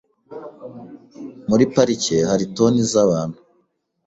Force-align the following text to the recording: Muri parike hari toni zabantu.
Muri 1.49 1.63
parike 1.73 2.17
hari 2.29 2.45
toni 2.55 2.81
zabantu. 2.91 3.39